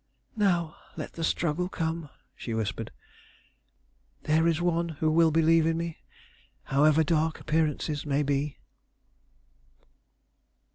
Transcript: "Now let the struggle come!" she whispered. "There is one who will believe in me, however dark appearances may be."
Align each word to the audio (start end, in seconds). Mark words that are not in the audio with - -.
"Now 0.35 0.77
let 0.97 1.13
the 1.13 1.23
struggle 1.23 1.69
come!" 1.69 2.09
she 2.35 2.55
whispered. 2.55 2.89
"There 4.23 4.47
is 4.47 4.59
one 4.59 4.89
who 4.89 5.11
will 5.11 5.29
believe 5.29 5.67
in 5.67 5.77
me, 5.77 5.99
however 6.63 7.03
dark 7.03 7.39
appearances 7.39 8.03
may 8.03 8.23
be." 8.23 8.57